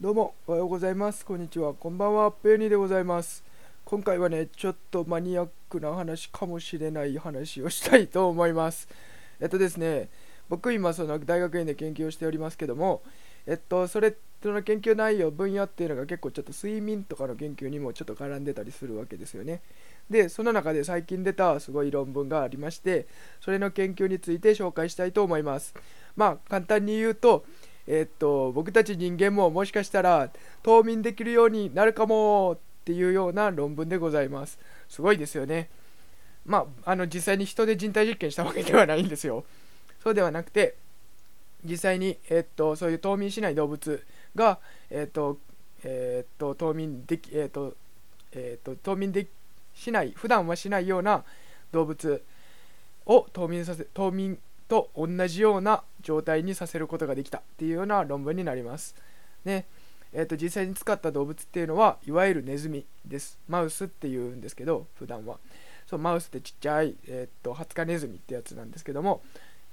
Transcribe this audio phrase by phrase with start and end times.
[0.00, 1.26] どうもおはようございます。
[1.26, 1.74] こんにちは。
[1.74, 2.30] こんばんは。
[2.30, 3.42] ペーニーでございます。
[3.84, 8.86] 今回はねちょっとマニアックな話かもしれない話をしたいと思います。
[9.40, 10.08] えっとですね
[10.48, 13.02] 僕今その大学院で研究をしておりますけども
[13.44, 19.62] えっとそれその研究内容分野っていうのが結構ちょっと睡眠とかの研究にもちょっと絡んでたりするわけですよね。
[20.08, 23.08] でその中で最近出たすごい論文がありまして
[23.40, 25.74] それの研究について紹介したいと思います。
[26.14, 27.44] まあ簡単に言うと
[27.90, 30.30] えー、っと僕たち人間ももしかしたら
[30.62, 34.58] 冬眠できるようになるかもっていうような論文でございます。
[34.88, 35.70] すごいですよね。
[36.44, 39.44] まああの実際に人で人体実験したわけではないんですよ。
[40.02, 40.76] そうではなくて
[41.64, 44.58] 実際に、えー、っとそういう冬眠しない動物が、
[44.90, 45.38] えー、っと
[45.82, 47.74] えっと冬眠できえっと
[48.32, 49.26] えっと冬眠で
[49.74, 51.24] しない普段はしないような
[51.72, 52.22] 動物
[53.06, 58.94] を冬眠させ冬眠と同じような状態にさせることができたっていうような論文になります。
[59.44, 59.66] ね
[60.12, 63.38] えー、と実際に使った動物っていうのはいわゆるネズミです。
[63.48, 65.38] マウスっていうんですけど普段は。
[65.86, 69.22] そうマウスってちっちゃい、えー、と20日ネズミってやつなんですけども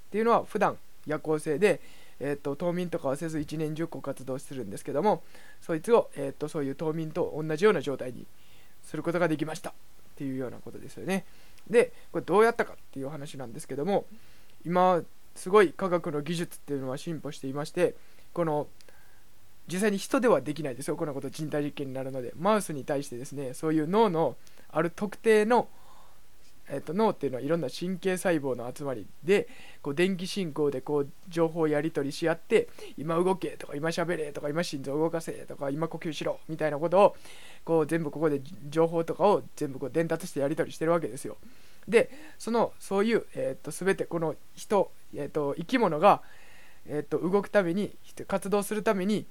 [0.07, 1.81] っていうのは普段夜行性で、
[2.21, 5.23] えー、と冬眠とかはせず1年10個活動するんですけども
[5.59, 8.25] そいつを、えー、とそういう冬眠と同じような状態に
[8.81, 9.73] することができましたっ
[10.15, 11.25] ていうようなことですよね。
[11.69, 14.05] でこれどうやったかっていう話なんですけども
[14.65, 15.01] 今
[15.35, 17.95] すごい科学の技術っていうのは進歩していまして
[18.33, 18.67] この
[19.67, 24.35] 実際に人ではできないですよこんなこと人体実験になるのでマウスに対してですねそういう脳の
[24.71, 25.67] ある特定の、
[26.69, 29.47] えー、と脳っていうのはいろんな神経細胞の集まりで
[29.81, 37.15] こう電気信号でこう情報をやり取りし合って今動けとか今しゃべれとか今心臓動かせとか今呼吸しろみたいなことを
[37.63, 41.37] こう全部ここで情報とかを全部こう伝達してやり取りしてるわけですよ。
[41.87, 46.21] でそのそういう、えーと、全てこの人、えーと、生き物が、
[46.87, 47.95] えーと、動くために
[48.27, 49.25] 活動するために、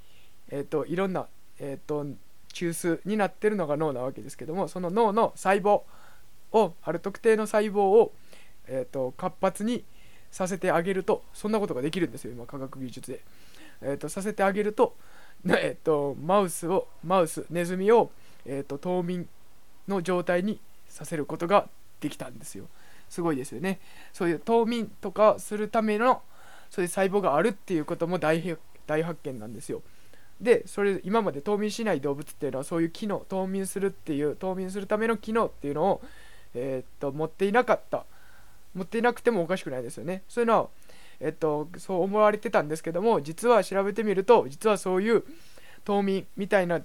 [0.50, 1.26] えー、といろんな、
[1.58, 2.06] えー、と
[2.52, 5.82] 中枢になってるのが脳なわけですけどもその脳の細胞
[6.52, 8.12] をある特定の細胞を、
[8.66, 9.84] えー、と活発に
[10.30, 13.20] させてあげるとそんなことができるんですよ今科学技術で。
[13.82, 14.96] えー、とさせてあげると,、
[15.46, 18.10] えー、とマウスをマウスネズミを、
[18.46, 19.28] えー、と冬眠
[19.88, 21.68] の状態にさせることが
[22.04, 22.66] できたんですよ。
[23.08, 23.80] すごいですよね。
[24.12, 26.20] そういう冬眠とかするための
[26.68, 28.56] そういう細胞があるっていうことも大
[28.86, 29.82] 大発見なんですよ。
[30.38, 36.02] でそれ今まで冬眠しない動物っていうのはそういう機能冬眠するっていう冬眠するための機能っていうのを、
[36.54, 38.04] えー、っと持っていなかった。
[38.74, 40.22] 持っていなくてもおかしくないですよね。
[40.28, 40.68] そういうのは、
[41.20, 45.24] えっと、そう思われてたんですけども実は調べてみると実はそういう
[45.84, 46.82] 冬眠みたいな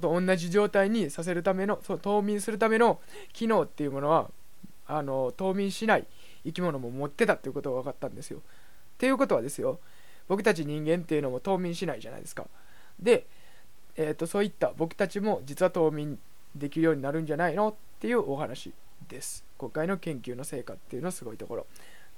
[0.00, 3.00] と同じ状態にさせるためのそう冬眠するための
[3.32, 4.30] 機能っていうものは
[4.86, 6.06] あの冬眠しない
[6.44, 8.38] 生き物も持ってたっていうことが分かったんですよ。
[8.38, 8.40] っ
[8.98, 9.78] ていうことはですよ
[10.28, 12.46] 僕たち人間っていうのも冬眠しないじゃないですか。
[13.00, 13.26] で、
[13.96, 16.18] えーと、そういった僕たちも実は冬眠
[16.54, 17.68] できるようになるんじゃないの？
[17.70, 18.72] っていうお話
[19.08, 19.44] です。
[19.58, 21.66] 今回の研究の成果っていうのはすごいところ。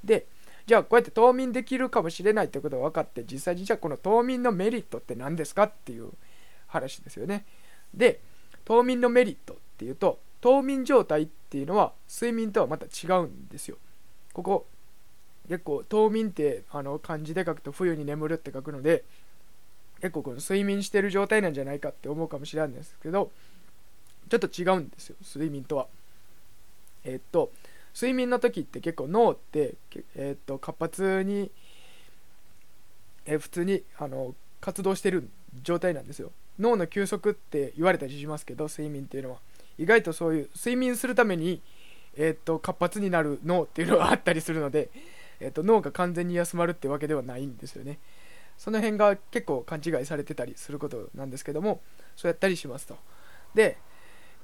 [0.05, 0.27] で
[0.67, 5.65] じゃあこうやって冬眠できるかもしれないってことが分かって実際にじゃあこの冬眠のメリットって何ですか？
[5.65, 6.11] っていう
[6.67, 7.45] 話ですよね。
[7.95, 8.21] で
[8.65, 13.77] 冬眠のメリットっていうと冬眠状態っていうのは睡眠とはまた違うんですよ。
[14.33, 14.67] ここ
[15.49, 19.05] 結構冬眠ってあの漢字で書くと冬に眠るって書くので
[20.01, 23.31] 結構この睡眠してる状態なんじゃないかって思うかもしれないんですけど
[24.29, 25.87] ちょっと違うんですよ睡眠とは。
[27.05, 27.53] えー、っと
[27.95, 29.75] 睡眠の時って結構脳って、
[30.17, 31.51] えー、っと活発に、
[33.25, 35.31] えー、普通にあの活動してる
[35.63, 36.33] 状態なんですよ。
[36.59, 39.39] 脳の休息って言われたりしますけど睡眠っていうのは。
[39.79, 41.61] 意外とそういう睡眠するために、
[42.17, 44.91] えー、っと活発になる脳っていうのがあったりするので、
[45.39, 47.99] えー、っと脳が完全に休まるってわけではないんですよね。
[48.57, 51.83] その辺が結構勘違いされてたりすることなんですけども
[52.17, 52.97] そうやったりしますと。
[53.55, 53.77] で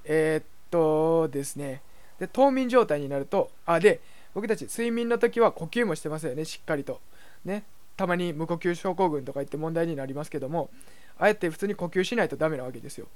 [0.04, 1.80] えー、っとですね。
[2.18, 4.00] で冬眠状態になるとあで
[4.34, 7.00] 僕たち睡眠の時は呼吸もしてますよねしっかりと。
[7.44, 7.64] ね。
[7.96, 10.70] たまに無呼吸症候群とか言って問題になりますけども
[11.18, 13.06] あえて普通に呼吸しないとダメなわけですよ。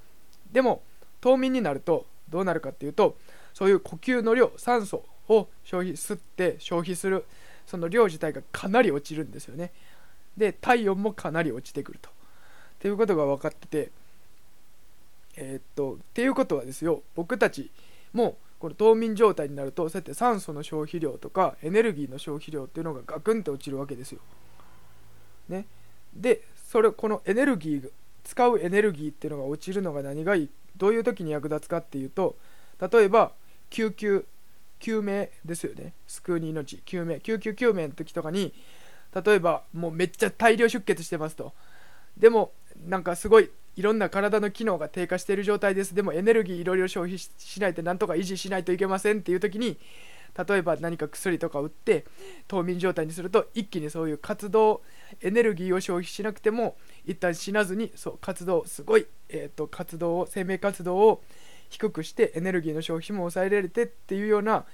[0.51, 0.81] でも
[1.21, 3.17] 冬眠になるとどうなるかっていうと
[3.53, 7.25] そういう呼吸の量酸素を消費吸って消費する
[7.65, 9.71] その量自体がかなり落ちるんですよね。
[10.37, 12.09] で体温もかなり落ちてくると。
[12.09, 12.13] っ
[12.79, 13.91] ていうことが分かってて
[15.35, 17.71] えー、っとっていうことはですよ僕たち
[18.13, 24.19] もこの冬眠状態になるとそうやって酸素の消費量とかエネルギーの消費量っていうのがガクンって落ちるわけですよ。
[25.49, 25.65] ね、
[26.13, 27.89] でそれこのエネルギー
[28.25, 30.49] 使うエネルギーっていうのが落ちるのが何がいい？
[30.75, 32.35] どういう時に役立つかっていうと
[32.91, 33.31] 例えば
[33.69, 34.25] 救急
[34.79, 35.93] 救命ですよね。
[36.07, 37.19] 救うに命救命。
[37.21, 38.53] 救急救命の時とかに
[39.25, 41.53] 例えばもうめっちゃ大量出血してますと。
[42.17, 42.51] でも
[42.85, 45.95] なんかすごいいろんな体の機能が低下している状態です。
[45.95, 49.77] でもエネルギーいろいろ消費しないとなんとか維持しないといけませんっていう時に
[50.47, 52.05] 例えば何か薬とか打って
[52.47, 54.81] 冬眠状態にすると一気にそういう活動
[55.21, 56.75] エネルギーを消費しなくても
[57.05, 61.21] 一旦死なずにそう活動すごい、えーと、活動を生命活動を
[61.69, 64.65] 低くしてエネルギーの消費も抑えられてっていうような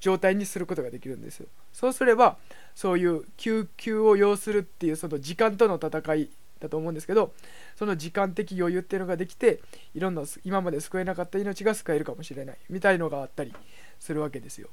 [0.00, 1.40] 状態にすることができるんです。
[1.40, 2.38] よそうすれば
[2.74, 6.30] そういう救急を要するっていうその時間との戦い
[6.60, 7.32] だと思うんですけど
[7.76, 9.60] その時間的余裕っていうのができて
[9.94, 13.52] いろんな今まで救えなかった命が救えるかもしれないみたいのがあったり
[14.00, 14.68] するわけですよ。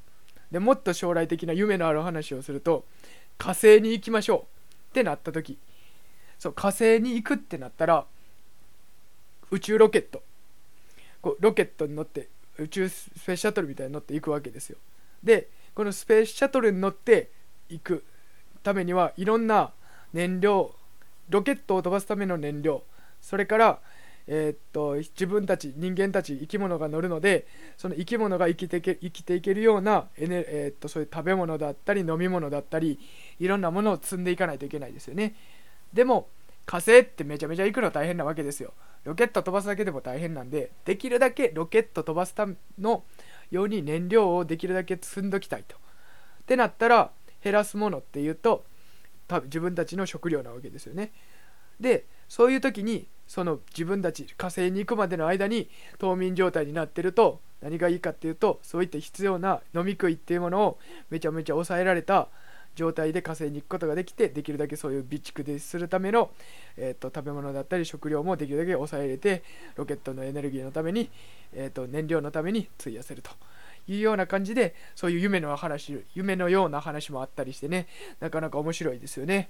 [0.52, 2.86] でもっと将来的な夢のある話をすると
[3.38, 4.61] 火星に行きましょう。
[4.92, 5.58] ってなった時。
[6.38, 8.06] そう火星に行くってなったら
[9.50, 10.22] 宇宙ロケット。
[11.22, 12.28] こうロケットに乗って
[12.58, 14.78] 宇宙スペースシャトルみたいに乗って行くわけですよ。
[15.24, 17.30] でこのスペースシャトルに乗って
[17.70, 18.04] 行く
[18.64, 19.72] ためにはいろんな
[20.14, 20.76] 燃料
[21.30, 22.84] ロケットを飛ばすための燃料
[23.22, 23.80] それから
[24.27, 27.47] えー、っと自分たち人間たち生き物が乗るので
[27.77, 33.00] その生き物が生きていけ生きていけるようなエネ、えー、っとそういう食べ物だったり飲み物だったり
[33.39, 35.35] いろんなものを積んでいかないといけないですよね。
[35.94, 36.27] でも
[36.65, 38.73] 火星ってめちゃめちゃ行くの大変なわけですよ。
[39.03, 43.03] ロケット飛ばすだけでも大変なんでできるだけロケット飛ばすための
[43.50, 45.75] ように燃料をできるだけ積んどきたいと。
[45.75, 47.12] ってなったら
[47.44, 48.63] 減らすものっていうと
[49.45, 51.12] 自分たちの食料なわけですよね。
[51.79, 60.80] でそういう時にその自分たち火星に行くまでの間に冬眠状態になってると何がいいかっていうとそういった必要な飲み食いっていうものを
[61.10, 62.28] めちゃめちゃ抑えられた
[62.75, 66.31] 状態で火星に行くことができてできるだけそういう備蓄でするための、
[66.75, 69.44] えーと、食べ物だったり食料もできるだけ抑えれて
[69.78, 71.10] ロケットのエネルギーのために、
[71.54, 73.31] えーと燃料のために費やせると
[73.88, 77.88] いうような感じでそういう夢の話夢のような話もあったりしてね
[78.19, 79.50] なかなか面白いですよね。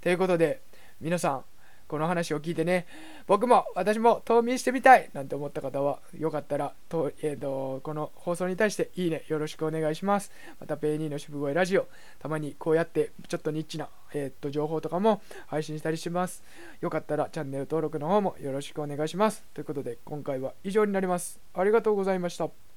[0.00, 0.62] ということで
[1.00, 1.44] 皆さん
[1.90, 2.86] この話を聞いてね、
[3.26, 10.30] 僕も私も冬眠してみたいなんて思った方は、よかったらと、えーと、この放送に対していいね、よろしくお願いします。
[10.60, 11.88] また、ペイニーの渋声ラジオ、
[12.20, 16.44] たまにこうやってちょっとニッチな、えーと情報とかも配信したりします。
[16.80, 19.42] よかったらチャンネル登録の方もよろしくお願いします。
[19.52, 21.40] ということで、今回は以上になります。
[21.54, 22.69] ありがとうございました。